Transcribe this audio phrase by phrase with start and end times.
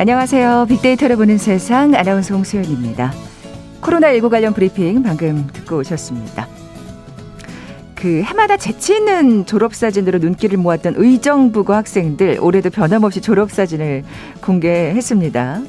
[0.00, 0.64] 안녕하세요.
[0.66, 3.12] 빅데이터를 보는 세상 아나운서 홍수연입니다.
[3.82, 6.48] 코로나19 관련 브리핑 방금 듣고 오셨습니다.
[7.96, 14.04] 그 해마다 재치 있는 졸업사진으로 눈길을 모았던 의정부고 학생들 올해도 변함없이 졸업사진을
[14.40, 15.60] 공개했습니다.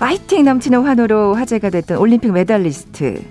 [0.00, 3.22] 파이팅 넘치는 환호로 화제가 됐던 올림픽 메달리스트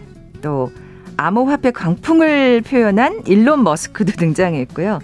[0.41, 0.71] 또
[1.17, 5.01] 암호화폐 광풍을 표현한 일론 머스크도 등장했고요.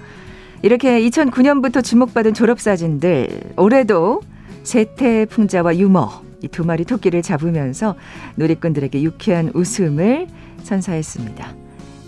[0.64, 4.22] 이렇게 2009년부터 주목받은 졸업사진들 올해도
[4.64, 7.96] 세태 풍자와 유머 이 두 마리 토끼를 잡으면서
[8.38, 10.28] 누리꾼들에게 유쾌한 웃음을
[10.64, 11.56] 선사했습니다.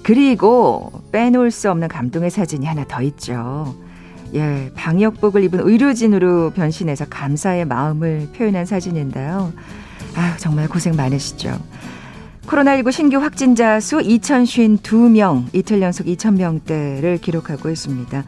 [0.03, 3.75] 그리고 빼놓을 수 없는 감동의 사진이 하나 더 있죠.
[4.33, 9.53] 예, 방역복을 입은 의료진으로 변신해서 감사의 마음을 표현한 사진인데요.
[10.15, 11.57] 아, 정말 고생 많으시죠.
[12.47, 18.23] 코로나19 신규 확진자 수 2,052명, 이틀 연속 2,000명대를 기록하고 있습니다.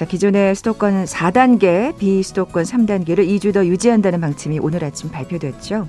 [0.00, 5.86] 자, 기존의 수도권 4단계, 비수도권 3단계를 2주 더 유지한다는 방침이 오늘 아침 발표됐죠.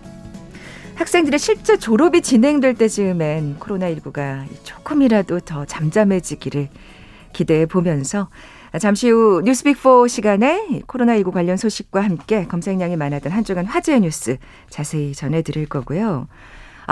[0.96, 6.68] 학생들의 실제 졸업이 진행될 때쯤엔 코로나19가 조금이라도 더 잠잠해지기를
[7.32, 8.28] 기대해 보면서
[8.82, 14.36] 잠시 후 뉴스빅4 시간에 코로나19 관련 소식과 함께 검색량이 많았던 한 주간 화제의 뉴스
[14.70, 16.28] 자세히 전해드릴 거고요.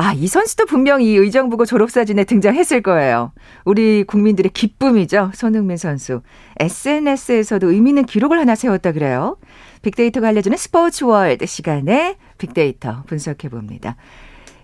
[0.02, 3.33] 아, 이 선수도 분명히 의정부고 졸업사진에 등장했을 거예요.
[3.66, 5.31] 우리 국민들의 기쁨이죠.
[5.33, 6.22] 손흥민 선수.
[6.58, 9.36] SNS에서도 의미 있는 기록을 하나 세웠다 그래요.
[9.81, 13.97] 빅데이터가 알려주는 스포츠 월드 시간에 빅데이터 분석해 봅니다.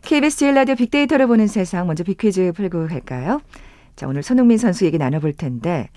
[0.04, 3.42] KBS 제일 라디오 빅데이터를 보는 세상 먼저 빅퀴즈 풀고 갈까요?
[3.98, 5.90] 자, 오늘 손흥민 선수 얘기 나눠볼 텐데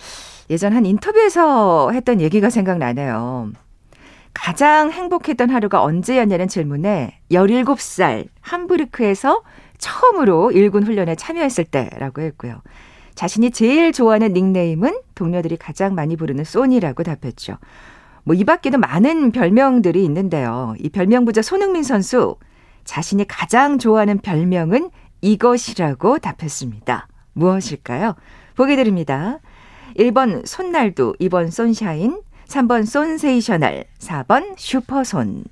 [0.51, 3.53] 예전 한 인터뷰에서 했던 얘기가 생각나네요.
[4.35, 9.43] 가장 행복했던 하루가 언제였냐는 질문에 17살 함부르크에서
[9.79, 12.63] 처음으로 일군 훈련에 참여했을 때라고 했고요.
[13.15, 17.59] 자신이 제일 좋아하는 닉네임은 동료들이 가장 많이 부르는 소니라고 답했죠.
[18.25, 20.75] 뭐 이 밖에도 많은 별명들이 있는데요.
[20.79, 22.37] 이 별명 부자 손흥민 선수
[22.85, 27.09] 자신이 가장 좋아하는 별명은 이것이라고 답했습니다.
[27.33, 28.15] 무엇일까요?
[28.55, 29.39] 보기 드립니다.
[29.97, 35.45] 1번 손날두, 2번 손샤인, 3번 손세이셔널, 4번 슈퍼손.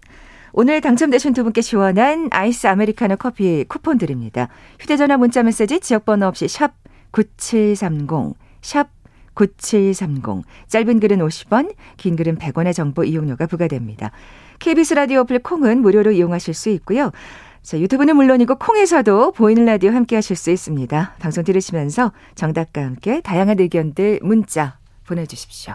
[0.52, 4.48] 오늘 당첨되신 두 분께 시원한 아이스 아메리카노 커피 쿠폰 드립니다.
[4.80, 6.72] 휴대전화 문자 메시지 지역번호 없이 샵
[7.10, 8.88] 9730, 샵
[9.34, 10.44] 9730.
[10.68, 14.10] 짧은 글은 50원, 긴 글은 100원의 정보 이용료가 부과됩니다.
[14.58, 17.12] KBS 라디오 어플 콩은 무료로 이용하실 수 있고요.
[17.60, 21.16] 자, 유튜브는 물론이고 콩에서도 보이는 라디오 함께 하실 수 있습니다.
[21.18, 25.74] 방송 들으시면서 정답과 함께 다양한 의견들 문자 보내주십시오.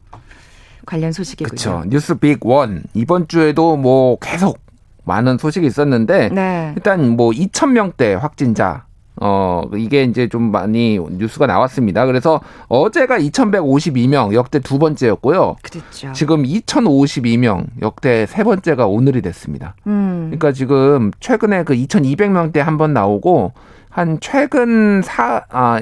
[0.85, 1.49] 관련 소식이고요.
[1.49, 1.83] 그렇죠.
[1.87, 4.59] 뉴스 빅 원 이번 주에도 뭐 계속
[5.05, 6.73] 많은 소식이 있었는데 네.
[6.75, 8.85] 일단 뭐 2천 명대 확진자
[9.23, 12.05] 어, 이게 이제 좀 많이 뉴스가 나왔습니다.
[12.05, 15.57] 그래서 어제가 2,152명 역대 두 번째였고요.
[15.61, 16.11] 그렇죠.
[16.13, 19.75] 지금 2,052명 역대 세 번째가 오늘이 됐습니다.
[19.87, 20.27] 음.
[20.31, 23.51] 그러니까 지금 최근에 그 2,200명대 한 번 나오고
[23.91, 25.79] 한 최근 사, 아,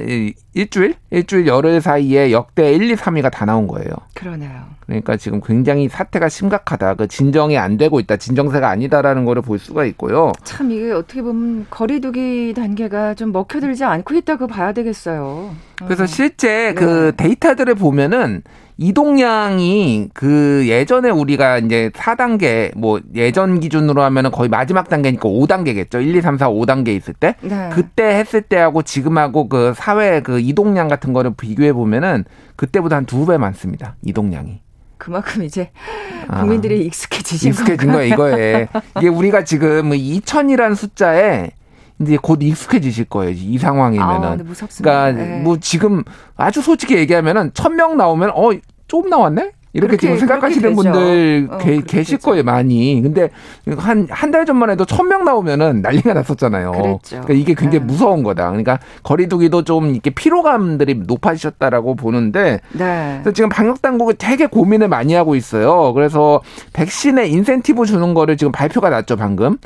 [0.56, 0.96] 일주일?
[1.12, 3.90] 일주일 열흘 사이에 역대 1, 2, 3위가 다 나온 거예요.
[4.16, 4.64] 그러네요.
[4.88, 6.96] 그러니까 지금 굉장히 사태가 심각하다.
[6.96, 8.18] 그 진정이 안 되고 있다.
[8.18, 10.32] 진정세가 아니다라는 거를 볼 수가 있고요.
[10.44, 15.52] 참 이게 어떻게 보면 거리두기 단계가 좀 먹혀들지 않고 있다고 봐야 되겠어요.
[15.78, 16.08] 그래서 어.
[16.08, 16.90] 실제 그 네.
[16.90, 18.42] 그 데이터들을 보면은
[18.80, 25.96] 이동량이 그 예전에 우리가 이제 4단계 뭐 예전 기준으로 하면은 거의 마지막 단계니까 5단계겠죠.
[26.02, 27.36] 1, 2, 3, 4, 5단계 있을 때.
[27.42, 27.70] 네.
[27.74, 32.24] 그때 했을 때하고 지금하고 그 사회 그 이동량 같은 거를 비교해 보면은
[32.56, 33.96] 그때보다 한 두 배 많습니다.
[34.04, 34.62] 이동량이.
[34.98, 35.72] 그만큼 이제
[36.28, 38.68] 국민들이 아, 익숙해지신 익숙해진 거 이거에
[38.98, 41.52] 이게 우리가 지금 2천이라는 숫자에
[42.02, 43.34] 이제 곧 익숙해지실 거예요.
[43.36, 44.28] 이 상황이면은.
[44.28, 45.12] 아, 무섭습니다.
[45.12, 45.42] 그러니까 네.
[45.42, 46.04] 뭐 지금
[46.38, 49.52] 아주 솔직히 얘기하면은 천 명 나오면 어좀 나왔네?
[49.72, 52.26] 이렇게 그렇게, 지금 생각하시는 분들 어, 게, 계실 되죠.
[52.32, 53.00] 거예요 많이.
[53.04, 53.30] 근데
[53.78, 56.72] 한 한 달 전만 해도 천 명 나오면은 난리가 났었잖아요.
[56.72, 57.22] 그랬죠.
[57.22, 57.86] 그러니까 이게 굉장히 네.
[57.86, 58.48] 무서운 거다.
[58.48, 63.20] 그러니까 거리두기도 좀 이렇게 피로감들이 높아지셨다라고 보는데 네.
[63.22, 65.94] 그래서 지금 방역 당국이 되게 고민을 많이 하고 있어요.
[65.94, 66.42] 그래서
[66.74, 69.58] 백신에 인센티브 주는 거를 지금 발표가 났죠 방금.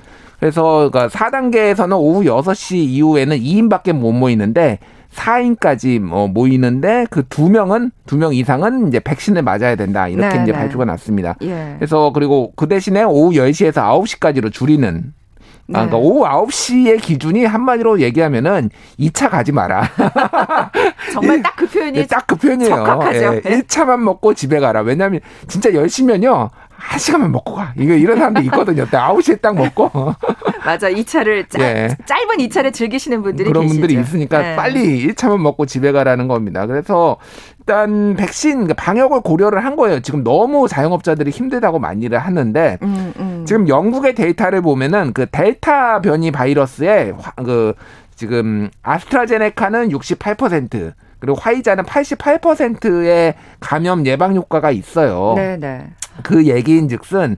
[0.43, 4.79] 그래서 그러니까 4단계에서는 오후 6시 이후에는 2인밖에 못 모이는데
[5.13, 10.09] 4인까지 뭐 모이는데 그 두 명은 두 명 이상은 이제 백신을 맞아야 된다.
[10.09, 10.57] 이렇게 네, 이제 네.
[10.57, 11.37] 발표가 났습니다.
[11.43, 11.75] 예.
[11.77, 15.13] 그래서 그리고 그 대신에 오후 10시에서 9시까지로 줄이는
[15.69, 16.03] 아, 그러니까 네.
[16.03, 18.69] 오후 9시의 기준이 한마디로 얘기하면은
[18.99, 19.83] 2차 가지 마라.
[21.13, 22.75] 정말 딱 그 표현이 예, 딱그 표현이에요.
[22.75, 23.35] 적합하죠.
[23.35, 24.81] 예, 1차만 먹고 집에 가라.
[24.81, 26.49] 왜냐하면 진짜 10시면요.
[26.75, 27.73] 한 시간만 먹고 가.
[27.77, 28.85] 이거 이런 사람들 있거든요.
[28.87, 29.89] 딱 9시에 딱 먹고.
[30.65, 30.89] 맞아.
[30.89, 31.87] 2차를 짧, 예.
[32.05, 33.79] 짧은 2차를 즐기시는 분들이 그런 계시죠.
[33.79, 34.55] 분들이 있으니까 네.
[34.57, 36.65] 빨리 1차만 먹고 집에 가라는 겁니다.
[36.65, 37.15] 그래서
[37.65, 40.01] 일단 백신 그러니까 방역을 고려를 한 거예요.
[40.01, 43.45] 지금 너무 자영업자들이 힘들다고 많이 를 하는데 음, 음.
[43.47, 47.73] 지금 영국의 데이터를 보면은 그 델타 변이 바이러스의 화- 그
[48.15, 55.33] 지금 아스트라제네카는 68% 그리고 화이자는 88%의 감염 예방 효과가 있어요.
[55.37, 55.87] 네, 네.
[56.21, 57.37] 그 얘기인즉슨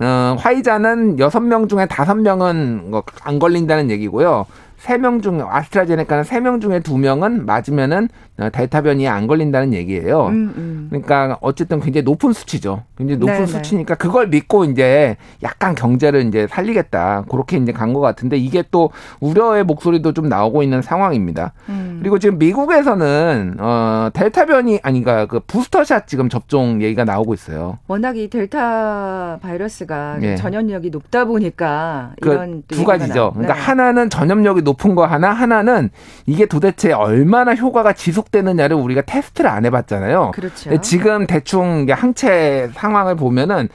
[0.00, 4.46] 어, 화이자는 6명 중에 5명은 뭐안 걸린다는 얘기고요.
[4.82, 8.08] 3명 중 아스트라제네카는 3명 중에 2명은 맞으면은
[8.38, 10.26] 어, 델타 변이에 안 걸린다는 얘기예요.
[10.26, 10.86] 음, 음.
[10.90, 12.82] 그러니까 어쨌든 굉장히 높은 수치죠.
[12.98, 13.46] 굉장히 높은 네네.
[13.46, 17.24] 수치니까 그걸 믿고 이제 약간 경제를 이제 살리겠다.
[17.30, 18.90] 그렇게 이제 간 것 같은데 이게 또
[19.20, 21.52] 우려의 목소리도 좀 나오고 있는 상황입니다.
[21.70, 21.98] 음.
[22.02, 27.78] 그리고 지금 미국에서는 어 델타 변이 아니가 그 부스터샷 지금 접종 얘기가 나오고 있어요.
[27.88, 30.36] 워낙 이 델타 바이러스가 예.
[30.36, 33.14] 전염력이 높다 보니까 이런 그또두 가지죠.
[33.14, 33.60] 나오- 그러니까 네.
[33.60, 35.88] 하나는 전염력이 높은 거 하나, 하나는
[36.26, 40.32] 이게 도대체 얼마나 효과가 지속되느냐를 우리가 테스트를 안 해봤잖아요.
[40.34, 40.78] 그렇죠.
[40.80, 43.68] 지금 대충 항체 상황을 보면은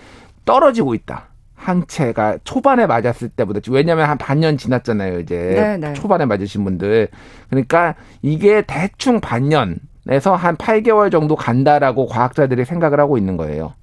[0.46, 1.30] 떨어지고 있다.
[1.56, 5.94] 항체가 초반에 맞았을 때보다 왜냐하면 한 반년 지났잖아요 이제 네네.
[5.94, 7.08] 초반에 맞으신 분들
[7.52, 7.94] 그러니까
[8.24, 13.74] 이게 대충 반년에서 한 8개월 정도 간다라고 과학자들이 생각을 하고 있는 거예요.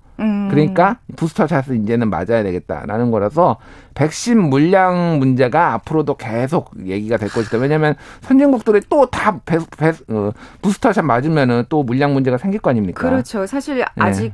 [0.62, 0.74] 음.
[0.74, 3.58] 그러니까 부스터 샷을 이제는 맞아야 되겠다라는 거라서
[3.94, 7.58] 백신 물량 문제가 앞으로도 계속 얘기가 될 것이다.
[7.58, 9.40] 왜냐하면 선진국들이 또다
[10.08, 10.30] 어,
[10.62, 13.08] 부스터 샷 맞으면은 또 물량 문제가 생길 거 아닙니까?
[13.08, 13.46] 그렇죠.
[13.46, 14.32] 사실 아직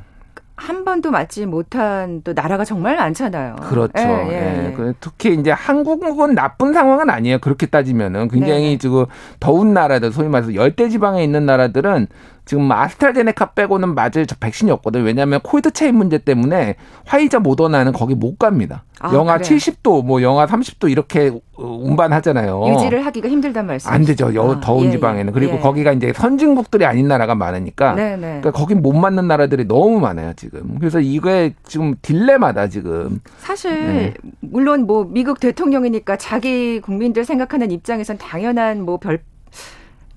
[0.56, 3.56] 한 번도 맞지 못한 또 나라가 정말 많잖아요.
[3.56, 3.98] 그렇죠.
[3.98, 4.72] 예, 예, 예, 예.
[4.72, 7.38] 그 특히 이제 한국은 나쁜 상황은 아니에요.
[7.38, 8.78] 그렇게 따지면은 굉장히 네네.
[8.78, 9.06] 지금
[9.40, 12.06] 더운 나라들 소위 말해서 열대 지방에 있는 나라들은
[12.44, 15.04] 지금 아스트라제네카 빼고는 맞을 저 백신이 없거든요.
[15.04, 16.76] 왜냐하면 cold chain 문제 때문에
[17.06, 18.84] 화이자 모더나는 거기 못 갑니다.
[19.00, 19.56] 아, 영하 그래요?
[19.56, 22.66] 70도, 뭐 영하 30도 이렇게 어, 운반하잖아요.
[22.68, 23.90] 유지를 하기가 힘들단 말씀.
[23.90, 24.34] 안 되죠.
[24.34, 25.28] 여, 아, 더운 예, 지방에는.
[25.28, 25.32] 예.
[25.32, 25.58] 그리고 예.
[25.60, 28.20] 거기가 이제 선진국들이 아닌 나라가 많으니까 네네.
[28.20, 30.78] 그러니까 거긴 못 맞는 나라들이 너무 많아요, 지금.
[30.78, 33.20] 그래서 이게 지금 딜레마다 지금.
[33.38, 34.14] 사실 네.
[34.40, 39.20] 물론 뭐 미국 대통령이니까 자기 국민들 생각하는 입장에선 당연한 뭐별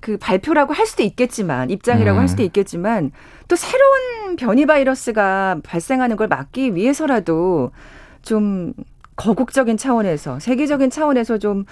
[0.00, 2.20] 그 발표라고 할 수도 있겠지만 입장이라고 음.
[2.20, 3.10] 할 수도 있겠지만
[3.48, 7.72] 또 새로운 변이 바이러스가 발생하는 걸 막기 위해서라도
[8.22, 8.72] 좀
[9.16, 11.64] 거국적인 차원에서 세계적인 차원에서 좀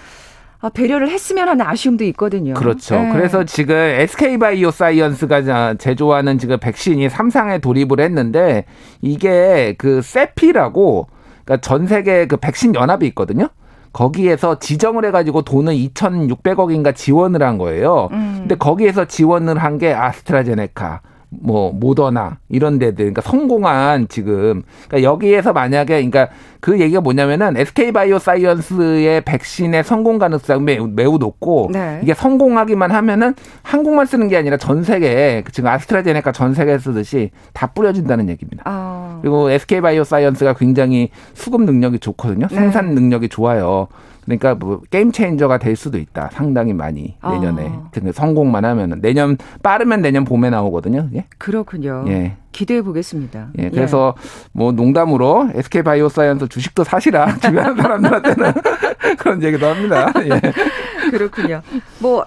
[0.59, 2.55] 아, 배려를 했으면 하는 아쉬움도 있거든요.
[2.55, 2.99] 그렇죠.
[2.99, 3.11] 네.
[3.13, 8.65] 그래서 지금 SK 바이오 사이언스가 제조하는 지금 백신이 삼상에 돌입을 했는데
[9.01, 11.07] 이게 그 세피라고
[11.45, 13.49] 그러니까 전 세계 그 백신 연합이 있거든요.
[13.93, 18.09] 거기에서 지정을 해가지고 돈을 2,600억인가 지원을 한 거예요.
[18.11, 18.35] 음.
[18.41, 25.53] 근데 거기에서 지원을 한 게 아스트라제네카, 뭐 모더나 이런 데들, 그러니까 성공한 지금, 그러니까 여기에서
[25.53, 26.29] 만약에, 그러니까
[26.59, 31.99] 그 얘기가 뭐냐면은 SK 바이오 사이언스의 백신의 성공 가능성이 매우, 매우 높고 네.
[32.03, 37.67] 이게 성공하기만 하면은 한국만 쓰는 게 아니라 전 세계에 지금 아스트라제네카 전 세계에 쓰듯이 다
[37.67, 38.63] 뿌려진다는 얘기입니다.
[38.65, 42.47] 아, 그리고 SK 바이오 사이언스가 굉장히 수급 능력이 좋거든요.
[42.47, 42.55] 네.
[42.55, 43.87] 생산 능력이 좋아요.
[44.27, 46.29] 그러니까 뭐 game changer가 될 수도 있다.
[46.33, 48.11] 상당히 많이 내년에 아.
[48.11, 51.07] 성공만 하면은 내년 빠르면 내년 봄에 나오거든요.
[51.15, 51.25] 예.
[51.37, 52.03] 그렇군요.
[52.07, 52.35] 예.
[52.57, 53.49] 기대해 보겠습니다.
[53.59, 53.69] 예.
[53.69, 54.15] 그래서
[54.51, 58.53] 뭐 농담으로 SK 바이오 사이언스 주식도 사시라 주변 사람들한테는
[59.19, 60.11] 그런 얘기도 합니다.
[60.25, 60.41] 예.
[61.11, 61.61] 그렇군요.
[61.99, 62.25] 뭐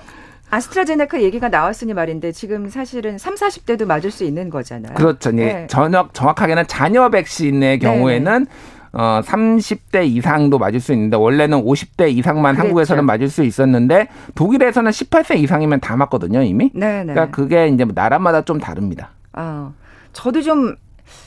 [0.49, 4.95] 아스트라제네카 얘기가 나왔으니 말인데 지금 사실은 3, 40대도 맞을 수 있는 거잖아요.
[4.95, 5.31] 그렇죠.
[5.31, 5.33] 예.
[5.33, 5.67] 네.
[5.69, 8.47] 전역 정확하게는 얀센 백신의 경우에는
[8.93, 12.69] 어 30대 이상도 맞을 수 있는데 원래는 50대 이상만 그랬죠.
[12.69, 14.07] 한국에서는 맞을 수 있었는데
[14.37, 16.71] 독일에서는 18세 이상이면 다 맞거든요, 이미.
[16.73, 17.15] 네, 네.
[17.15, 19.11] 그러니까 그게 이제 뭐 나라마다 좀 다릅니다.
[19.33, 19.73] 아,
[20.13, 20.77] 저도 좀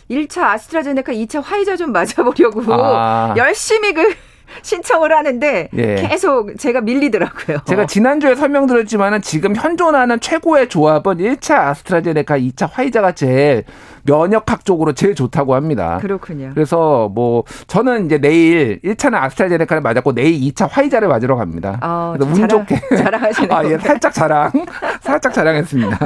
[0.09, 3.33] 1차 아스트라제네카, 2차 화이자 좀 맞아보려고 아.
[3.37, 4.15] 열심히 그
[4.62, 5.95] 신청을 하는데 예.
[5.95, 7.60] 계속 제가 밀리더라고요.
[7.65, 13.63] 제가 지난주에 설명드렸지만은 지금 현존하는 최고의 조합은 1차 아스트라제네카, 2차 화이자가 제일
[14.03, 15.98] 면역학적으로 제일 좋다고 합니다.
[16.01, 16.51] 그렇군요.
[16.53, 21.79] 그래서 뭐 저는 이제 내일 1차는 아스트라제네카를 맞았고 내일 2차 화이자를 맞으러 갑니다.
[21.81, 24.51] 어, 그래서 운 좋게 자랑하시는 아, 예, 살짝 자랑.
[25.01, 26.00] 살짝 자랑했습니다.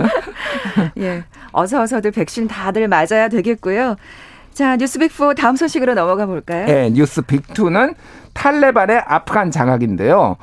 [1.00, 1.24] 예.
[1.52, 3.96] 어서 어서들 백신 다들 맞아야 되겠고요.
[4.58, 6.66] 자, 뉴스 빅4 다음 소식으로 넘어가 볼까요?
[6.66, 7.94] 네, 뉴스 빅2는
[8.34, 10.36] 탈레반의 아프간 장악인데요.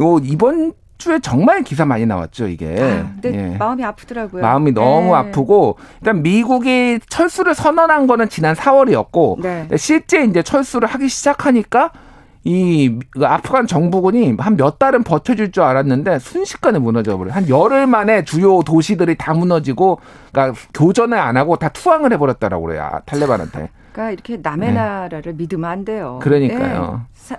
[0.00, 2.66] 요 이번 주에 정말 기사 많이 나왔죠, 이게.
[2.66, 3.56] 아, 근데 예.
[3.56, 4.42] 마음이 아프더라고요.
[4.42, 5.14] 마음이 너무 네.
[5.14, 9.68] 아프고 일단 미국이 철수를 선언한 거는 지난 4월이었고 네.
[9.76, 11.92] 실제 이제 철수를 하기 시작하니까
[12.44, 17.32] 이그 아프간 정부군이 한 몇 달은 버텨줄 줄 알았는데 순식간에 무너져 버려.
[17.32, 20.00] 한 열흘 만에 주요 도시들이 다 무너지고,
[20.32, 22.82] 그러니까 교전을 안 하고 다 투항을 해버렸다라고 그래요.
[22.90, 23.68] 아, 탈레반한테.
[23.92, 24.74] 그러니까 이렇게 남의 네.
[24.74, 26.18] 나라를 믿으면 안 돼요.
[26.22, 27.02] 그러니까요.
[27.28, 27.36] 네.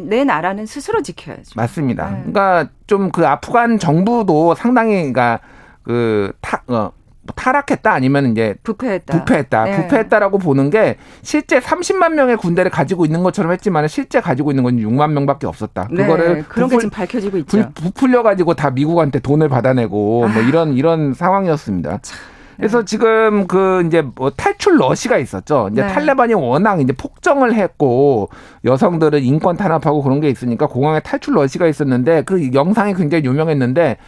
[0.00, 1.52] 내 나라는 스스로 지켜야죠.
[1.56, 2.10] 맞습니다.
[2.10, 2.16] 네.
[2.32, 5.40] 그러니까 좀 그 아프간 정부도 상당히 그러니까
[5.82, 6.92] 그 타, 어, 뭐
[7.32, 9.18] 타락했다 아니면 이제 부패했다.
[9.18, 9.64] 부패했다.
[9.64, 9.76] 네.
[9.76, 14.76] 부패했다라고 보는 게 실제 30만 명의 군대를 가지고 있는 것처럼 했지만 실제 가지고 있는 건
[14.76, 15.88] 6만 명밖에 없었다.
[15.90, 16.04] 네.
[16.04, 17.70] 그거를 그런 부풀, 게 지금 밝혀지고 있죠.
[17.74, 20.32] 부풀려 가지고 다 미국한테 돈을 받아내고 아.
[20.32, 21.98] 뭐 이런 이런 상황이었습니다.
[22.02, 22.18] 참.
[22.58, 22.84] 그래서 네.
[22.86, 25.68] 지금 그 이제 뭐 탈출 러시가 있었죠.
[25.72, 25.88] 이제 네.
[25.88, 28.30] 탈레반이 워낙 이제 폭정을 했고
[28.64, 33.98] 여성들은 인권 탄압하고 그런 게 있으니까 공항에 탈출 러시가 있었는데 그 영상이 굉장히 유명했는데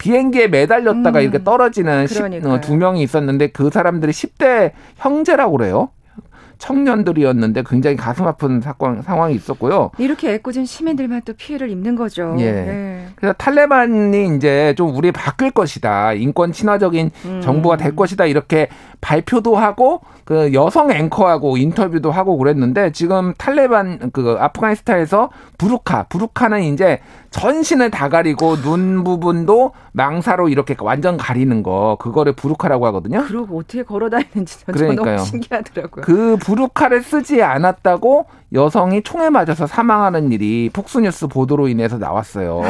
[0.00, 1.22] 비행기에 매달렸다가 음.
[1.22, 2.06] 이렇게 떨어지는
[2.46, 5.90] 어, 두 명이 있었는데 그 사람들이 10대 형제라고 그래요.
[6.60, 9.90] 청년들이었는데 굉장히 가슴 아픈 사건 상황이 있었고요.
[9.98, 12.36] 이렇게 애꿎은 시민들만 또 피해를 입는 거죠.
[12.38, 12.52] 예.
[12.52, 13.06] 네.
[13.16, 16.12] 그래서 탈레반이 이제 좀 우리 바뀔 것이다.
[16.12, 17.40] 인권 친화적인 음.
[17.42, 18.26] 정부가 될 것이다.
[18.26, 18.68] 이렇게
[19.00, 27.00] 발표도 하고 그 여성 앵커하고 인터뷰도 하고 그랬는데 지금 탈레반 그 아프가니스탄에서 부르카, 부르카는 이제
[27.30, 33.24] 전신을 다 가리고 눈 부분도 망사로 이렇게 완전 가리는 거 그거를 부르카라고 하거든요.
[33.26, 36.04] 그리고 어떻게 걸어 다니는지 저는 너무 신기하더라고요.
[36.04, 42.62] 그 부르카를 쓰지 않았다고 여성이 총에 맞아서 사망하는 일이 폭스뉴스 보도로 인해서 나왔어요.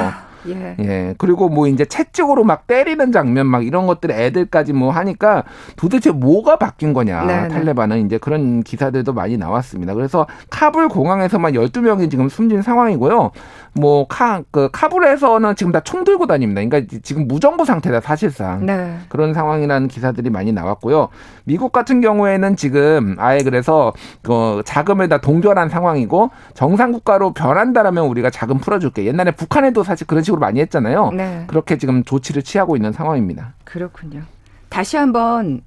[0.49, 0.77] 예.
[0.79, 1.15] 예.
[1.17, 5.45] 그리고 뭐 이제 채찍으로 막 때리는 장면 막 이런 것들 애들까지 뭐 하니까
[5.77, 7.25] 도대체 뭐가 바뀐 거냐.
[7.25, 7.43] 네네.
[7.43, 7.49] 네.
[7.49, 9.95] 탈레반은 이제 그런 기사들도 많이 나왔습니다.
[9.95, 13.31] 그래서 카불 공항에서만 12명이 지금 숨진 상황이고요.
[13.73, 16.63] 뭐 카, 그 카불에서는 지금 다 총 들고 다닙니다.
[16.63, 18.67] 그러니까 지금 무정부 상태다 사실상.
[18.67, 18.99] 네.
[19.09, 21.09] 그런 상황이라는 기사들이 많이 나왔고요.
[21.45, 28.31] 미국 같은 경우에는 지금 아예 그래서 그 자금을 다 동결한 상황이고 정상 국가로 변한다라면 우리가
[28.31, 29.05] 자금 풀어줄게.
[29.05, 31.11] 옛날에 북한에도 사실 그런 식으로 많이 했잖아요.
[31.13, 31.45] 네.
[31.47, 33.55] 그렇게 지금 조치를 취하고 있는 상황입니다.
[33.65, 34.23] 그렇군요.
[34.69, 35.63] 다시 한번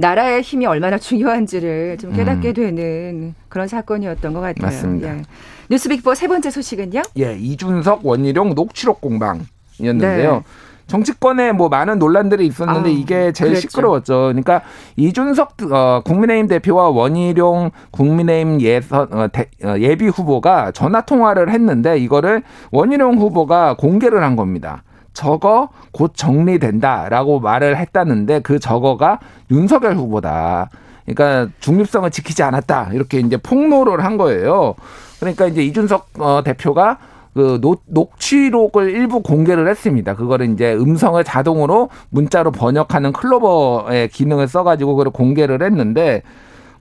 [0.00, 2.54] 나라의 힘이 얼마나 중요한지를 좀 깨닫게 음.
[2.54, 4.66] 되는 그런 사건이었던 것 같아요.
[4.66, 5.18] 맞습니다.
[5.18, 5.22] 예.
[5.68, 7.02] 뉴스빅보 세 번째 소식은요?
[7.18, 10.32] 예, 이준석 원희룡 녹취록 공방이었는데요.
[10.32, 10.42] 네.
[10.86, 13.68] 정치권에 뭐 많은 논란들이 있었는데 아, 이게 제일 그랬죠.
[13.68, 14.14] 시끄러웠죠.
[14.28, 14.62] 그러니까
[14.96, 21.96] 이준석 어, 국민의힘 대표와 원희룡 국민의힘 예선 어, 대, 어, 예비 후보가 전화 통화를 했는데
[21.98, 22.42] 이거를
[22.72, 24.82] 원희룡 후보가 공개를 한 겁니다.
[25.20, 29.18] 저거 곧 정리된다라고 말을 했다는데 그 저거가
[29.50, 30.70] 윤석열 후보다.
[31.04, 32.88] 그러니까 중립성을 지키지 않았다.
[32.94, 34.76] 이렇게 이제 폭로를 한 거예요.
[35.18, 36.96] 그러니까 이제 이준석 어, 대표가
[37.34, 40.16] 그 노, 녹취록을 일부 공개를 했습니다.
[40.16, 46.22] 그거를 이제 음성을 자동으로 문자로 번역하는 클로버의 기능을 써가지고 그걸 공개를 했는데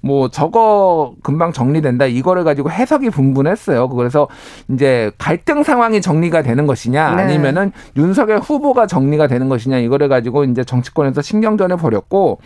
[0.01, 3.89] 뭐 저거 금방 정리된다 이거를 가지고 해석이 분분했어요.
[3.89, 4.27] 그래서
[4.70, 7.24] 이제 갈등 상황이 정리가 되는 것이냐 네.
[7.24, 12.39] 아니면은 윤석열 후보가 정리가 되는 것이냐 이거를 가지고 이제 정치권에서 신경전을 벌였고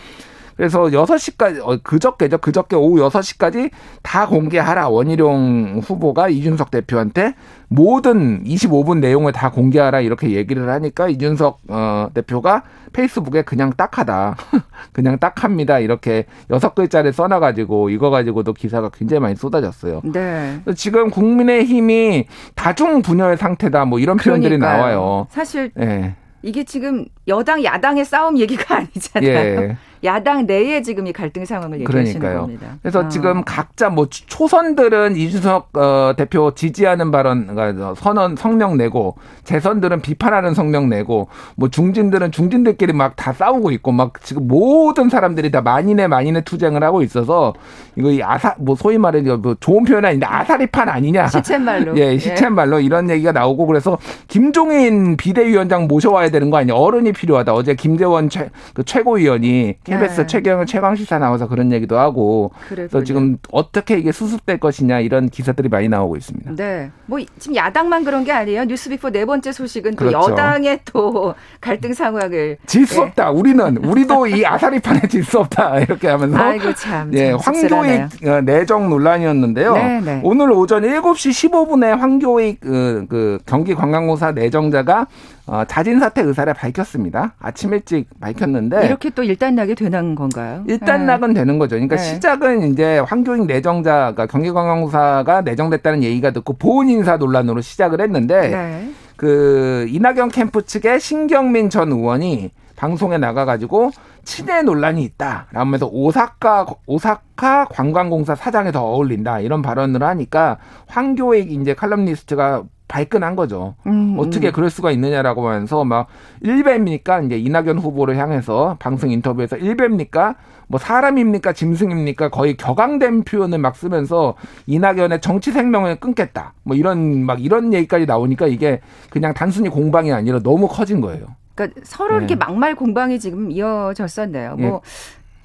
[0.55, 2.37] 그래서 6시까지 어, 그저께죠.
[2.37, 4.89] 그저께 오후 6시까지 다 공개하라.
[4.89, 7.33] 원희룡 후보가 이준석 대표한테
[7.67, 14.35] 모든 25분 내용을 다 공개하라 이렇게 얘기를 하니까 이준석 어, 대표가 페이스북에 그냥 딱하다.
[14.93, 15.79] 그냥 딱합니다.
[15.79, 20.01] 이렇게 여섯 글자를 써놔 가지고 이거 가지고도 기사가 굉장히 많이 쏟아졌어요.
[20.03, 20.61] 네.
[20.75, 23.85] 지금 국민의 힘이 다중 분열 상태다.
[23.85, 24.77] 뭐 이런 표현들이 그러니까요.
[24.77, 25.27] 나와요.
[25.31, 26.15] 사실 네.
[26.43, 29.29] 이게 지금 여당 야당의 싸움 얘기가 아니잖아요.
[29.31, 29.77] 예.
[30.03, 32.41] 야당 내에 지금 이 갈등 상황을 얘기하시는 그러니까요.
[32.41, 32.67] 겁니다.
[32.81, 33.07] 그래서 아.
[33.07, 40.53] 지금 각자 뭐 초선들은 이준석 어, 대표 지지하는 발언 그러니까 선언 성명 내고 재선들은 비판하는
[40.53, 46.07] 성명 내고 뭐 중진들은 중진들끼리 막 다 싸우고 있고 막 지금 모든 사람들이 다 만인의
[46.07, 47.53] 만인의 투쟁을 하고 있어서
[47.95, 52.81] 이거 이 아사 뭐 소위 말해 뭐 좋은 표현 아닌데 아사리판 아니냐 시쳇말로 예 시쳇말로
[52.81, 52.85] 예.
[52.85, 58.49] 이런 얘기가 나오고 그래서 김종인 비대위원장 모셔와야 되는 거 아니냐 어른이 필요하다 어제 김재원 최,
[58.73, 60.27] 그 최고위원이 KBS 네.
[60.27, 62.87] 최경영 최강시사 나와서 그런 얘기도 하고 그랬군요.
[62.89, 66.55] 그래서 지금 어떻게 이게 수습될 것이냐 이런 기사들이 많이 나오고 있습니다.
[66.55, 66.91] 네.
[67.05, 68.65] 뭐 지금 야당만 그런 게 아니에요.
[68.65, 70.31] 뉴스빅포 네 번째 소식은 또 그렇죠.
[70.31, 72.99] 여당의 또 갈등 상황을 질수 예.
[73.03, 73.31] 없다.
[73.31, 75.79] 우리는 우리도 이 아사리판에 질 수 없다.
[75.79, 77.13] 이렇게 하면서 아이고 참.
[77.13, 77.31] 예.
[77.31, 79.73] 황교익 어, 내정 논란이었는데요.
[79.73, 80.21] 네, 네.
[80.23, 85.07] 오늘 오전 7시 15분에 황교익 그, 그 경기관광공사 내정자가
[85.45, 87.33] 어, 자진 사퇴 의사를 밝혔습니다.
[87.39, 90.63] 아침 일찍 밝혔는데 이렇게 또 일단락이 되는 건가요?
[90.67, 91.33] 일단 네.
[91.33, 91.75] 되는 거죠.
[91.75, 92.01] 그러니까 네.
[92.01, 98.89] 시작은 이제 황교익 내정자가 경기관광공사가 내정됐다는 얘기가 듣고 보훈 인사 논란으로 시작을 했는데 네.
[99.17, 103.91] 그 이낙연 캠프 측의 신경민 전 의원이 방송에 나가가지고
[104.23, 105.47] 친해 논란이 있다.
[105.51, 110.57] 라면서 오사카 오사카 관광공사 사장에 더 어울린다 이런 발언을 하니까
[110.87, 113.73] 황교익 이제 칼럼니스트가 발끈한 거죠.
[113.87, 114.51] 음, 어떻게 음.
[114.51, 116.07] 그럴 수가 있느냐라고 하면서 막
[116.41, 117.21] 일배입니까?
[117.21, 120.35] 이제 이낙연 후보를 향해서 방송 인터뷰에서 일배입니까?
[120.67, 121.53] 뭐 사람입니까?
[121.53, 122.29] 짐승입니까?
[122.29, 124.35] 거의 격앙된 표현을 막 쓰면서
[124.67, 126.53] 이낙연의 정치 생명을 끊겠다.
[126.61, 131.25] 뭐 이런 막 이런 얘기까지 나오니까 이게 그냥 단순히 공방이 아니라 너무 커진 거예요.
[131.55, 132.17] 그러니까 서로 네.
[132.19, 134.55] 이렇게 막말 공방이 지금 이어졌었네요.
[134.59, 134.61] 예.
[134.61, 134.81] 뭐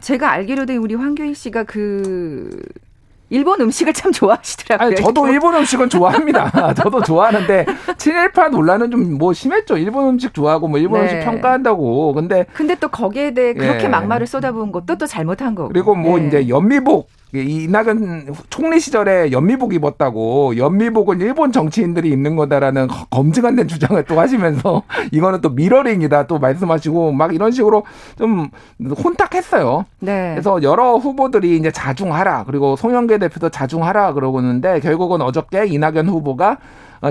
[0.01, 2.63] 제가 알기로도 우리 황교익 씨가 그
[3.31, 4.87] 일본 음식을 참 좋아하시더라고요.
[4.87, 5.29] 아니 저도.
[5.29, 6.73] 일본 음식은 좋아합니다.
[6.75, 7.67] 저도 좋아하는데
[7.97, 9.77] 친일파 논란은 좀 뭐 심했죠.
[9.79, 11.07] 일본 음식 좋아하고 뭐 일본 네.
[11.15, 12.13] 음식 평가한다고.
[12.15, 13.89] 근데 근데 또 거기에 대해 그렇게 예.
[13.89, 15.69] 막말을 쏟아부은 것도 또 잘못한 거고.
[15.71, 16.27] 그리고 뭐 예.
[16.27, 23.55] 이제 연미복 이 이낙연 총리 시절에 연미복 입었다고 연미복은 일본 정치인들이 입는 거다라는 검증 안
[23.55, 24.83] 된 주장을 또 하시면서
[25.13, 27.83] 이거는 또 mirroring이다 또 말씀하시고 막 이런 식으로
[28.17, 28.49] 좀
[29.05, 29.85] 혼탁했어요.
[30.01, 30.31] 네.
[30.35, 36.53] 그래서 여러 후보들이 이제 자중하라 그리고 송영길 대표도 자중하라 그러고 있는데 결국은 어저께 이낙연 후보가
[36.53, 36.59] 어,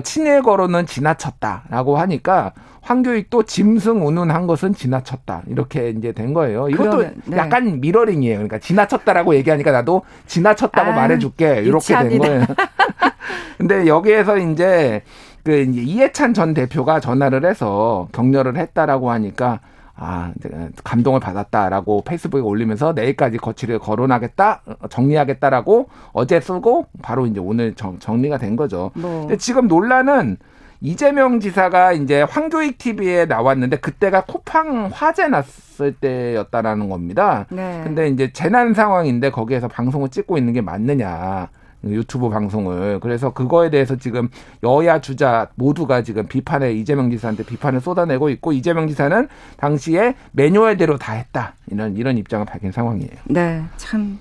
[0.04, 6.70] 친일 거론은 지나쳤다라고 하니까 황교익도 짐승 운운한 것은 지나쳤다 이렇게 이제 된 거예요.
[6.70, 7.38] 이것도 네.
[7.38, 8.36] 약간 mirroring이에요.
[8.36, 12.28] 그러니까 지나쳤다라고 얘기하니까 나도 지나쳤다고 아, 말해줄게 이렇게 된 유치합니다.
[12.28, 12.46] 거예요.
[13.58, 15.02] 근데 여기에서 이제
[15.44, 19.60] 그 이제 이해찬 전 대표가 전화를 해서 격려를 했다라고 하니까
[20.00, 20.50] 아 이제
[20.84, 27.98] 감동을 받았다라고 페이스북에 올리면서 내일까지 거취를 거론하겠다 어, 정리하겠다라고 어제 쓰고 바로 이제 오늘 정,
[27.98, 28.92] 정리가 된 거죠.
[28.94, 30.38] 뭐 근데 지금 논란은
[30.80, 37.48] 이재명 지사가 이제 황교익 TV에 나왔는데 그때가 쿠팡 화재 났을 때였다라는 겁니다.
[37.50, 37.82] 네.
[37.84, 41.50] 근데 이제 재난 상황인데 거기에서 방송을 찍고 있는 게 맞느냐.
[41.84, 44.30] 유튜브 방송을 그래서 그거에 대해서 지금
[44.64, 51.14] 여야 주자 모두가 지금 비판에 이재명 지사한테 비판을 쏟아내고 있고 이재명 지사는 당시에 매뉴얼대로 다
[51.14, 53.12] 했다 이런 이런 입장을 밝힌 상황이에요.
[53.26, 54.20] 네, 참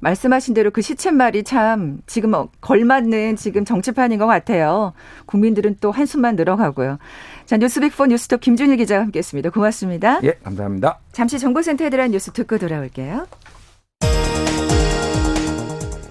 [0.00, 4.92] 말씀하신 대로 그 시쳇말이 참 지금 어, 걸맞는 지금 정치판인 것 같아요.
[5.26, 6.98] 국민들은 또 한숨만 늘어가고요.
[7.44, 9.50] 자, 뉴스빅포 뉴스톱 김준일 기자와 함께했습니다.
[9.50, 10.20] 고맙습니다.
[10.22, 10.98] 예, 감사합니다.
[11.12, 13.26] 잠시 정보센터에 대한 뉴스 듣고 돌아올게요.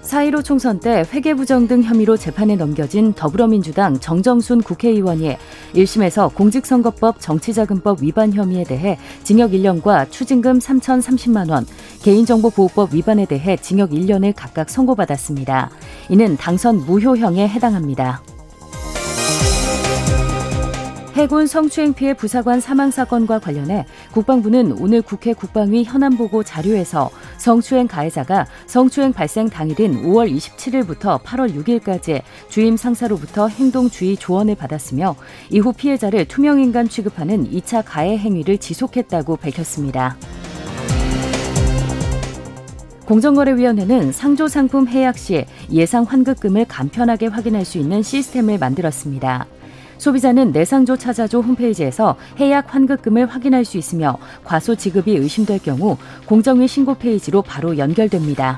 [0.10, 5.38] 4.15 총선 때 회계부정 등 혐의로 재판에 넘겨진 더불어민주당 정정순 국회의원이
[5.76, 11.67] 1심에서 공직선거법 정치자금법 위반 혐의에 대해 징역 1년과 추징금 3,030만 원,
[12.02, 15.69] 개인정보보호법 위반에 대해 징역 1년을 각각 선고받았습니다.
[16.10, 18.24] 이는 당선 무효형에 해당합니다.
[21.19, 27.89] 해군 성추행 피해 부사관 사망 사건과 관련해 국방부는 오늘 국회 국방위 현안 보고 자료에서 성추행
[27.89, 35.17] 가해자가 성추행 발생 당일인 5월 27일부터 8월 6일까지 주임 상사로부터 행동 주의 조언을 받았으며
[35.49, 40.15] 이후 피해자를 투명 인간 취급하는 2차 가해 행위를 지속했다고 밝혔습니다.
[43.08, 49.47] 공정거래위원회는 상조 상품 해약 시 예상 환급금을 간편하게 확인할 수 있는 시스템을 만들었습니다.
[50.00, 56.96] 소비자는 내상조 찾아줘 홈페이지에서 해약 환급금을 확인할 수 있으며 과소 지급이 의심될 경우 공정위 신고
[56.96, 58.58] 페이지로 바로 연결됩니다.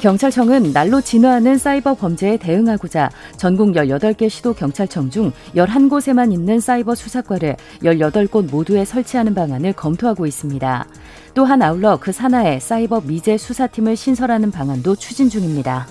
[0.00, 7.56] 경찰청은 날로 진화하는 사이버 범죄에 대응하고자 전국 18개 시도 경찰청 중 11곳에만 있는 사이버 수사과를
[7.82, 10.86] 18곳 모두에 설치하는 방안을 검토하고 있습니다.
[11.34, 15.88] 또한 아울러 그 산하에 사이버 미제 수사팀을 신설하는 방안도 추진 중입니다.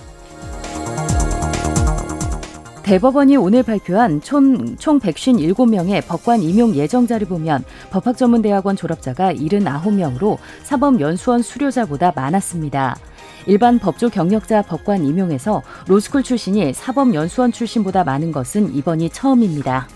[2.88, 12.14] 대법원이 오늘 발표한 총, 총 157명의 법관 임용 예정자를 보면 법학전문대학원 졸업자가 79명으로 사법연수원 수료자보다
[12.16, 12.96] 많았습니다.
[13.44, 19.86] 일반 법조 경력자 법관 임용에서 로스쿨 출신이 사법연수원 출신보다 많은 것은 이번이 처음입니다.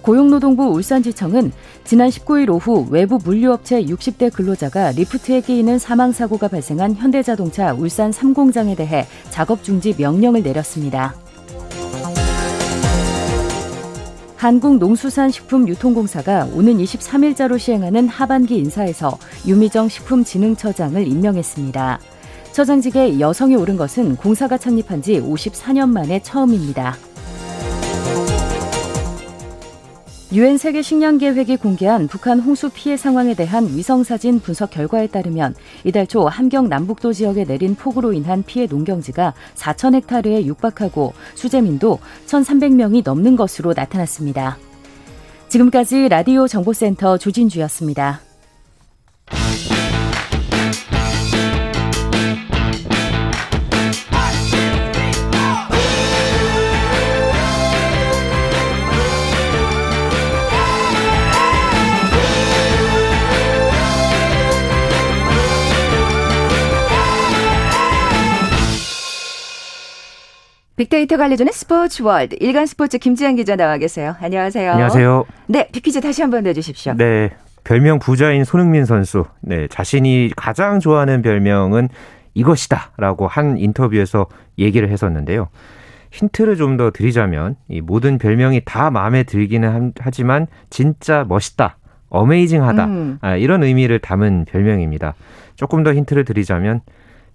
[0.00, 1.52] 고용노동부 울산지청은
[1.84, 9.06] 지난 19일 오후 외부 물류업체 60대 근로자가 리프트에 끼이는 사망사고가 발생한 현대자동차 울산 3공장에 대해
[9.30, 11.14] 작업 중지 명령을 내렸습니다.
[14.36, 22.00] 한국농수산식품유통공사가 오는 23일자로 시행하는 하반기 인사에서 유미정 식품진흥처장을 임명했습니다.
[22.50, 26.96] 처장직에 여성이 오른 것은 공사가 창립한 지 54년 만에 처음입니다.
[30.32, 35.54] 유엔 세계 식량 계획이 공개한 북한 홍수 피해 상황에 대한 위성 사진 분석 결과에 따르면
[35.84, 43.02] 이달 초 함경 남북도 지역에 내린 폭우로 인한 피해 농경지가 4천 헥타르에 육박하고 수재민도 1,300명이
[43.04, 44.56] 넘는 것으로 나타났습니다.
[45.48, 48.31] 지금까지 라디오 정보센터 조진주였습니다.
[70.82, 74.16] 빅데이터가 알려주는 스포츠 월드 일간 스포츠 김지한 기자 나와 계세요.
[74.20, 74.72] 안녕하세요.
[74.72, 75.24] 안녕하세요.
[75.46, 76.94] 네, 빅퀴즈 다시 한번 내주십시오.
[76.94, 77.30] 네,
[77.62, 79.24] 별명 부자인 손흥민 선수.
[79.42, 81.88] 네, 자신이 가장 좋아하는 별명은
[82.34, 84.26] 이것이다라고 한 인터뷰에서
[84.58, 85.50] 얘기를 했었는데요.
[86.10, 91.76] 힌트를 좀 더 드리자면 이 모든 별명이 다 마음에 들기는 하지만 진짜 멋있다,
[92.08, 93.18] amazing하다 음.
[93.20, 95.14] 아, 이런 의미를 담은 별명입니다.
[95.54, 96.80] 조금 더 힌트를 드리자면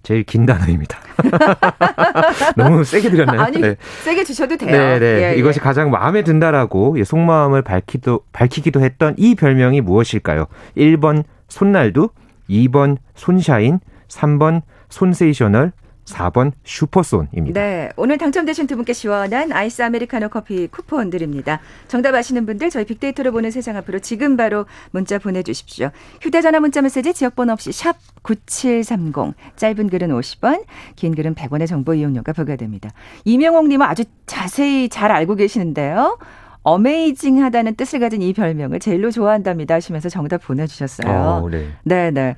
[0.02, 0.98] 제일 긴 단어입니다.
[2.56, 3.40] 너무 세게 드렸나요?
[3.40, 3.76] 아니, 네.
[4.04, 4.70] 세게 주셔도 돼요.
[4.70, 5.30] 네, 네.
[5.32, 5.62] 예, 이것이 예.
[5.62, 10.46] 가장 마음에 든다라고 속마음을 밝히도, 밝히기도 했던 이 별명이 무엇일까요?
[10.76, 12.10] 1번 손날두,
[12.48, 15.72] 2번 손샤인, 3번 손세이셔널,
[16.14, 17.60] 4번 슈퍼손입니다.
[17.60, 17.90] 네.
[17.96, 21.60] 오늘 당첨되신 두 분께 시원한 아이스 아메리카노 커피 쿠폰 드립니다.
[21.88, 25.90] 정답 아시는 분들 저희 빅데이터로 보는 세상 앞으로 지금 바로 문자 보내주십시오.
[26.20, 29.34] 휴대전화 문자 메시지 지역번호 없이 샵 9730.
[29.56, 30.64] 짧은 글은 50원,
[30.96, 32.90] 긴 글은 100원의 정보 이용료가 부과됩니다.
[33.24, 36.18] 이명옥 님은 아주 자세히 잘 알고 계시는데요.
[36.62, 41.10] 어메이징하다는 뜻을 가진 이 별명을 제일로 좋아한답니다 하시면서 정답 보내주셨어요.
[41.10, 41.68] 어, 네.
[41.84, 42.36] 네, 네.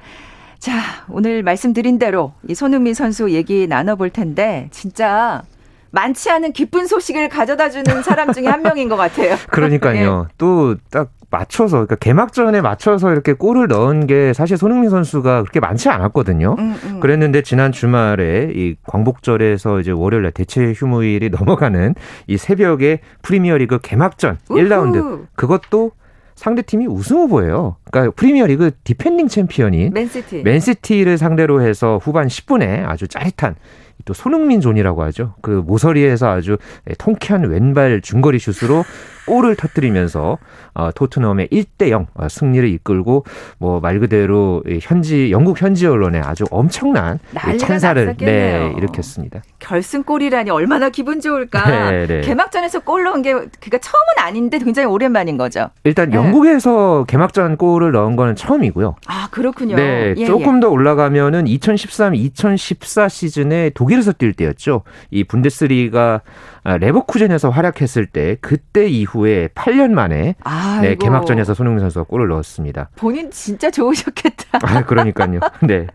[0.61, 5.43] 자, 오늘 말씀드린 대로 이 손흥민 선수 얘기 나눠볼 텐데 진짜
[5.91, 9.37] 많지 않은 기쁜 소식을 가져다 주는 사람 중에 한 명인 것 같아요.
[9.51, 10.23] 그러니까요.
[10.23, 10.29] 네.
[10.37, 15.89] 또 딱 맞춰서 그러니까 개막전에 맞춰서 이렇게 골을 넣은 게 사실 손흥민 선수가 그렇게 많지
[15.89, 16.57] 않았거든요.
[16.59, 17.01] 음, 음.
[17.01, 21.95] 그랬는데 지난 주말에 이 광복절에서 이제 월요일에 대체 휴무일이 넘어가는
[22.27, 24.61] 이 새벽에 프리미어리그 개막전 우후.
[24.61, 25.93] 1라운드 그것도
[26.35, 27.77] 상대 팀이 우승 후보예요.
[27.91, 30.43] 그러니까 프리미어리그 defending champion인 맨시티.
[30.43, 33.57] 맨시티를 상대로 해서 후반 10분에 아주 짜릿한
[34.05, 35.35] 또 손흥민 zone이라고 하죠.
[35.43, 36.57] 그 모서리에서 아주
[36.99, 38.85] 통쾌한 왼발 중거리 슛으로
[39.27, 40.39] 골을 터뜨리면서
[40.75, 43.25] 어, 토트넘의 1대 0 어, 승리를 이끌고
[43.59, 47.19] 뭐 말 그대로 현지 영국 현지 언론에 아주 엄청난
[47.59, 49.43] 찬사를 네, 일으켰습니다.
[49.59, 51.65] 결승골이라니 얼마나 기분 좋을까.
[51.91, 52.21] 네, 네.
[52.21, 55.71] 개막전에서 골 넣은 게 그러니까 처음은 아닌데 굉장히 오랜만인 거죠.
[55.85, 56.17] 일단 네.
[56.17, 58.97] 영국에서 개막전 골을 넣은 거는 처음이고요.
[59.07, 59.77] 아 그렇군요.
[59.77, 60.61] 네, 예, 조금 예.
[60.61, 64.83] 더 올라가면은 2013-2014 시즌에 독일에서 뛸 때였죠.
[65.11, 66.21] 이 분데스리가
[66.60, 70.35] 아, 레버쿠젠에서 활약했을 때 그때 이후에 8년 만에
[70.83, 72.91] 네, 개막전에서 손흥민 선수가 골을 넣었습니다.
[72.97, 74.61] 본인 진짜 좋으셨겠다.
[74.63, 75.41] 아, 그러니까요.
[75.67, 75.87] 네.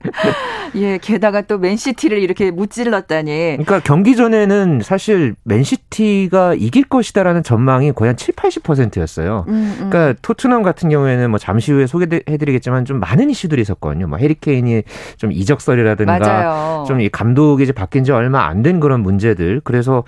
[0.75, 3.57] 예, 게다가 또 맨시티를 이렇게 무찔렀다니.
[3.57, 9.45] 그러니까 경기 전에는 사실 맨시티가 이길 것이다라는 전망이 거의 한 7, 80%였어요.
[9.47, 9.89] 음, 음.
[9.89, 14.07] 그러니까 토트넘 같은 경우에는 뭐 잠시 후에 소개해드리겠지만 좀 많은 이슈들이 있었거든요.
[14.07, 14.83] 뭐 해리케인이
[15.17, 19.61] 좀 이적설이라든가 좀 이 감독이 이제 바뀐 지 얼마 안 된 그런 문제들.
[19.63, 20.03] 그래서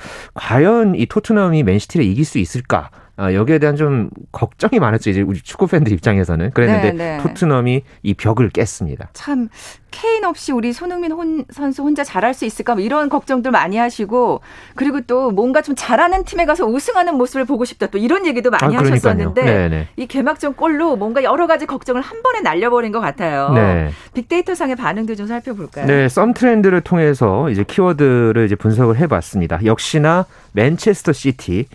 [0.48, 2.90] 과연 이 토트넘이 맨시티를 이길 수 있을까?
[3.20, 5.10] 아, 여기에 대한 좀 걱정이 많았죠.
[5.10, 7.24] 이제 우리 축구 팬들 입장에서는 그랬는데 네, 네.
[7.24, 9.10] 토트넘이 이 벽을 깼습니다.
[9.14, 9.50] 참
[9.90, 14.42] 케인 없이 우리 손흥민 혼, 선수 혼자 잘할 수 있을까 뭐 이런 걱정들 많이 하시고
[14.76, 18.78] 그리고 또 뭔가 좀 잘하는 팀에 가서 우승하는 모습을 보고 싶다 또 이런 얘기도 많이
[18.78, 19.70] 아, 하셨었는데 네네.
[19.70, 19.88] 네.
[19.96, 23.50] 이 개막전 골로 뭔가 여러 가지 걱정을 한 번에 날려버린 것 같아요.
[23.50, 23.90] 네.
[24.14, 25.88] 빅데이터 상의 반응도 좀 살펴볼까요?
[25.88, 29.66] 네, 썸 트렌드를 통해서 이제 키워드를 이제 분석을 해봤습니다.
[29.66, 31.66] 역시나 맨체스터 시티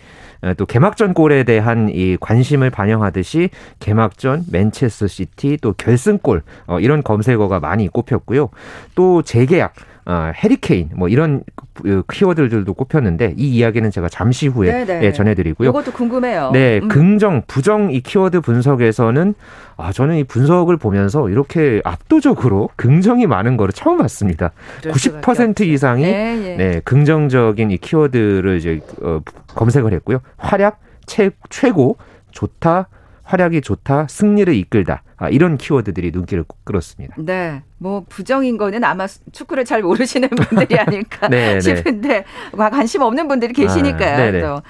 [0.57, 7.59] 또 개막전 골에 대한 이 관심을 반영하듯이 개막전 맨체스터 시티 또 결승골 어, 이런 검색어가
[7.59, 8.49] 많이 꼽혔고요.
[8.95, 9.73] 또 재계약
[10.05, 15.69] 어, 해리 케인 뭐 이런 그 키워드들도 꼽혔는데 이 이야기는 제가 잠시 후에 네, 전해드리고요.
[15.69, 16.51] 이것도 궁금해요.
[16.51, 16.87] 네, 음.
[16.89, 19.33] 긍정, 부정 이 키워드 분석에서는
[19.77, 24.51] 아 저는 이 분석을 보면서 이렇게 압도적으로 긍정이 많은 거를 처음 봤습니다.
[24.81, 26.55] 90% 이상이 네, 예.
[26.57, 30.19] 네, 긍정적인 이 키워드를 이제 어, 검색을 했고요.
[30.37, 31.97] 활약 최, 최고
[32.31, 32.87] 좋다
[33.23, 35.03] 활약이 좋다, 승리를 이끌다.
[35.17, 37.15] 아, 이런 키워드들이 눈길을 끌었습니다.
[37.19, 37.61] 네.
[37.77, 42.25] 뭐 부정인 거는 아마 축구를 잘 모르시는 분들이 아닐까 네, 네, 싶은데
[42.57, 44.37] 관심 없는 분들이 계시니까요.
[44.37, 44.61] 아, 또.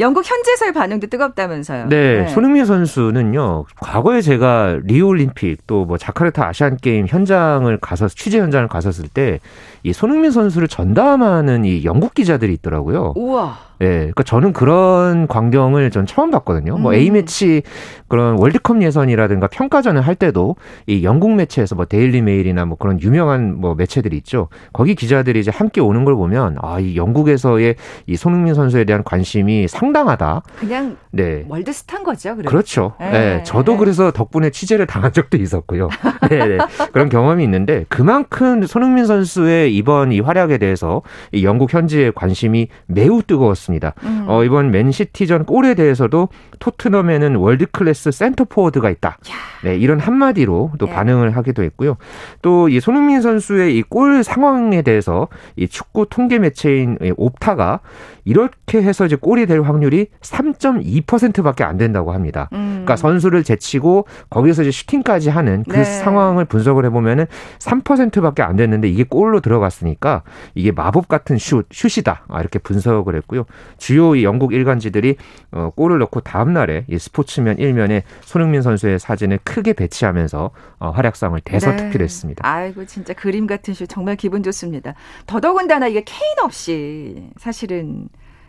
[0.00, 1.88] 영국 현지에서의 반응도 뜨겁다면서요.
[1.88, 2.28] 네, 네.
[2.28, 3.64] 손흥민 선수는요.
[3.80, 9.40] 과거에 제가 리우 올림픽 또 뭐 자카르타 아시안 게임 현장을 가서 취재 현장을 갔었을 때
[9.82, 13.14] 이 손흥민 선수를 전담하는 이 영국 기자들이 있더라고요.
[13.16, 13.68] 우와.
[13.80, 16.72] 예, 그러니까 저는 그런 광경을 전 처음 봤거든요.
[16.72, 16.82] 뭐 음.
[16.82, 17.62] 뭐 A 매치
[18.08, 23.54] 그런 월드컵 예선이라든가 평가전을 할 때도 이 영국 매체에서 뭐 데일리 메일이나 뭐 그런 유명한
[23.60, 24.48] 뭐 매체들이 있죠.
[24.72, 29.68] 거기 기자들이 이제 함께 오는 걸 보면 아, 이 영국에서의 이 손흥민 선수에 대한 관심이
[29.68, 30.42] 상당하다.
[30.58, 31.44] 그냥 네.
[31.48, 32.34] 월드 스타인 거죠.
[32.34, 32.50] 그래도.
[32.50, 33.10] 그렇죠 네.
[33.10, 33.42] 네.
[33.44, 33.78] 저도 네.
[33.78, 35.88] 그래서 덕분에 취재를 당한 적도 있었고요.
[36.30, 36.58] 네, 네.
[36.92, 41.02] 그런 경험이 있는데 그만큼 손흥민 선수의 이번 이 활약에 대해서
[41.32, 43.94] 이 영국 현지의 관심이 매우 뜨거웠습니다.
[44.04, 44.24] 음.
[44.28, 46.28] 어, 이번 맨시티전 골에 대해서도
[46.58, 49.18] 토트넘에는 월드 클래스 센터 포워드가 있다.
[49.64, 50.92] 네, 이런 한마디로 또 예.
[50.92, 51.96] 반응을 하기도 했고요.
[52.42, 57.80] 또 이 손흥민 선수의 이 골 상황에 대해서 이 축구 통계 매체인 옵타가
[58.26, 62.48] 이렇게 해서 이제 골이 될 확률이 3.2%밖에 안 된다고 합니다.
[62.52, 62.68] 음.
[62.84, 65.84] 그러니까 선수를 제치고 거기서 이제 슈팅까지 하는 그 네.
[65.84, 67.26] 상황을 분석을 해보면은
[67.58, 70.22] 3%밖에 안 됐는데 이게 골로 들어 갔으니까
[70.54, 72.24] 이게 마법 같은 슛, 슛이다.
[72.28, 73.44] 아, 이렇게 분석을 했고요.
[73.76, 75.16] 주요 이 영국 일간지들이
[75.52, 81.40] 어, 골을 넣고 다음 날에 이 스포츠면 1면에 손흥민 선수의 사진을 크게 배치하면서 어, 활약상을
[81.40, 82.42] 대서특필했습니다.
[82.42, 82.48] 네.
[82.48, 84.94] 아이고 진짜 그림 같은 슛 정말 기분 좋습니다.
[85.26, 88.08] 더더군다나 이게 케인 없이 사실은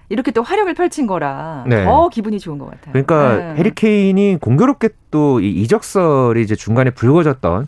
[0.10, 1.86] 이렇게 또 화력을 펼친 거라 네.
[1.86, 2.92] 더 기분이 좋은 것 같아요.
[2.94, 3.60] 그러니까 네.
[3.60, 7.68] 해리 케인이 공교롭게 또 이적설이 이제 중간에 불거졌던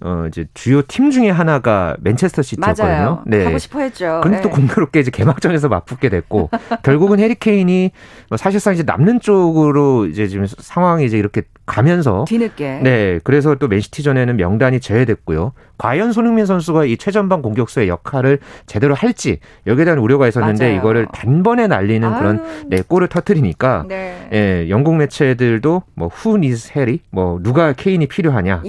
[0.00, 2.86] 어 이제 주요 팀 중에 하나가 맨체스터 시티였거든요.
[2.86, 3.22] 맞아요.
[3.26, 3.44] 네.
[3.44, 4.20] 하고 싶어 했죠.
[4.22, 4.42] 근데 네.
[4.42, 6.50] 또 공교롭게 이제 개막전에서 맞붙게 됐고
[6.84, 7.90] 결국은 해리 케인이
[8.28, 13.66] 뭐 사실상 이제 남는 쪽으로 이제 지금 상황이 이제 이렇게 가면서 뒤늦게 네 그래서 또
[13.68, 15.52] 맨시티전에는 명단이 제외됐고요.
[15.78, 20.78] 과연 손흥민 선수가 이 최전방 공격수의 역할을 제대로 할지 여기에 대한 우려가 있었는데 맞아요.
[20.78, 22.18] 이거를 단번에 날리는 아유.
[22.18, 24.28] 그런 네 골을 터트리니까 네.
[24.32, 28.62] 예, 영국 매체들도 뭐 who needs Harry 뭐 누가 케인이 필요하냐.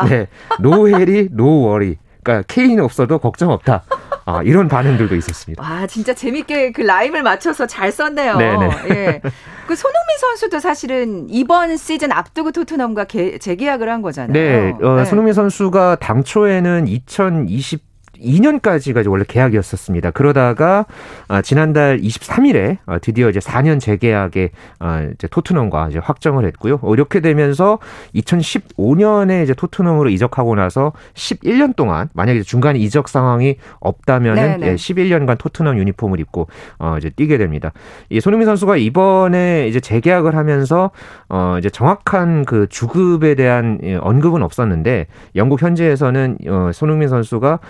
[0.00, 0.26] 뭐, 네
[0.60, 3.82] no Harry no worry 그러니까 케인 없어도 걱정 없다.
[4.28, 5.62] 아, 이런 반응들도 있었습니다.
[5.62, 8.36] 와, 진짜 재밌게 그 라임을 맞춰서 잘 썼네요.
[8.36, 8.70] 네네.
[8.90, 9.20] 예.
[9.66, 14.32] 그 손흥민 선수도 사실은 이번 시즌 앞두고 토트넘과 개, 재계약을 한 거잖아요.
[14.32, 15.04] 네, 어, 네.
[15.06, 17.87] 손흥민 선수가 당초에는 2020
[18.22, 20.10] 2년까지가 원래 계약이었었습니다.
[20.12, 20.86] 그러다가
[21.28, 26.78] 아, 지난달 23일에 아, 드디어 이제 4년 재계약에 아, 이제 토트넘과 이제 확정을 했고요.
[26.82, 27.78] 어, 이렇게 되면서
[28.14, 35.78] 2015년에 이제 토트넘으로 이적하고 나서 11년 동안 만약에 중간에 이적 상황이 없다면은 예, 11년간 토트넘
[35.78, 37.72] 유니폼을 입고 어, 이제 뛰게 됩니다.
[38.10, 40.90] 이 손흥민 선수가 이번에 이제 재계약을 하면서
[41.28, 47.60] 어, 이제 정확한 그 주급에 대한 예, 언급은 없었는데 영국 현지에서는 어, 손흥민 선수가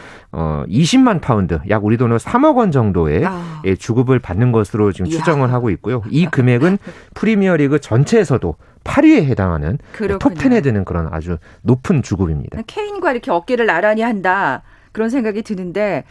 [0.40, 3.60] 어 20만 파운드, 약 우리 돈으로 3억 원 정도의 아.
[3.64, 5.18] 예, 주급을 받는 것으로 지금 이야.
[5.18, 6.02] 추정을 하고 있고요.
[6.10, 6.78] 이 금액은
[7.14, 10.36] 프리미어리그 전체에서도 8위에 해당하는 그렇군요.
[10.36, 12.62] 톱10에 드는 그런 아주 높은 주급입니다.
[12.68, 16.04] 케인과 이렇게 어깨를 나란히 한다 그런 생각이 드는데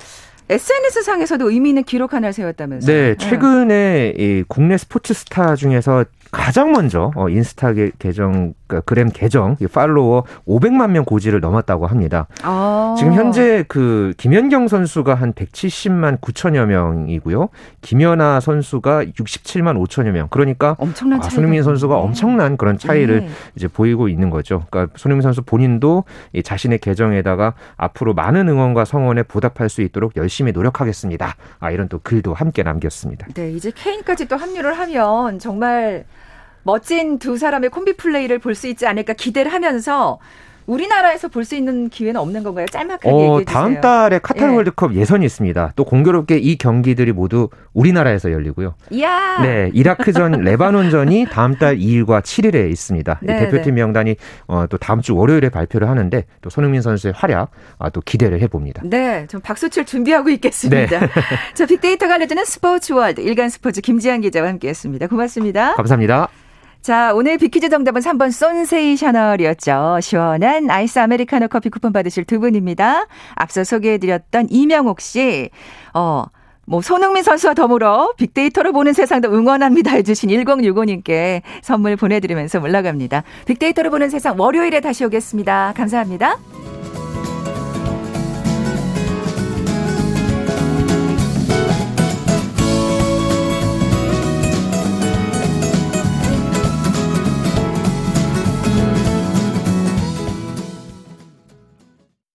[0.49, 2.95] SNS 상에서도 의미 있는 기록 하나를 세웠다면서요?
[2.95, 9.55] 네, 최근에 이 국내 스포츠 스타 중에서 가장 먼저 어, 인스타 계정 그러니까 그램 계정
[9.71, 12.27] 팔로워 500만 명 고지를 넘었다고 합니다.
[12.43, 12.95] 아.
[12.97, 17.49] 지금 현재 그 김연경 선수가 한 170만 9천여 명이고요.
[17.81, 20.27] 김연아 선수가 67만 5천여 명.
[20.29, 22.01] 그러니까 엄청난 아, 손흥민 선수가 네.
[22.01, 23.29] 엄청난 그런 차이를 네.
[23.55, 24.65] 이제 보이고 있는 거죠.
[24.69, 30.51] 그러니까 손흥민 선수 본인도 이 자신의 계정에다가 앞으로 많은 응원과 성원에 보답할 수 있도록 열심히
[30.51, 31.35] 노력하겠습니다.
[31.59, 33.27] 아 이런 또 글도 함께 남겼습니다.
[33.33, 36.05] 네, 이제 케인까지 또 합류를 하면 정말
[36.67, 40.19] 멋진 두 사람의 콤비 플레이를 볼 수 있지 않을까 기대를 하면서
[40.65, 42.65] 우리나라에서 볼 수 있는 기회는 없는 건가요?
[42.69, 43.45] 짤막하게 어, 얘기해 주세요.
[43.45, 44.55] 다음 달에 카타르 예.
[44.57, 45.71] 월드컵 예선이 있습니다.
[45.77, 48.75] 또 공교롭게 이 경기들이 모두 우리나라에서 열리고요.
[48.89, 49.39] 이야.
[49.43, 53.19] 네, 이라크전, 레바논전이 다음 달 2일과 7일에 있습니다.
[53.21, 53.81] 네, 대표팀 네.
[53.81, 54.15] 명단이
[54.47, 57.49] 어, 또 다음 주 월요일에 발표를 하는데 또 손흥민 선수의 활약
[57.79, 58.81] 아, 또 기대를 해봅니다.
[58.83, 60.99] 네, 좀 박수칠 준비하고 있겠습니다.
[60.99, 61.07] 네.
[61.55, 65.07] 자, 빅데이터가 알려주는 스포츠 월드 일간 스포츠 김지한 기자와 함께했습니다.
[65.07, 65.75] 고맙습니다.
[65.75, 66.27] 감사합니다.
[66.87, 69.99] 자, 오늘 빅퀴즈 정답은 3번 Sonsational이었죠.
[70.01, 73.07] 시원한 아이스 아메리카노 커피 쿠폰 받으실 두 분입니다.
[73.35, 75.49] 앞서 소개해드렸던 이명옥 씨,
[75.93, 76.23] 어,
[76.65, 83.23] 뭐 손흥민 선수와 더불어 빅데이터로 보는 세상도 응원합니다 해주신 1065님께 선물 보내드리면서 올라갑니다.
[83.45, 85.73] 빅데이터로 보는 세상 월요일에 다시 오겠습니다.
[85.75, 86.37] 감사합니다.